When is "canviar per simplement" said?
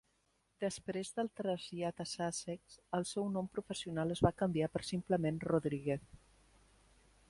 4.43-5.43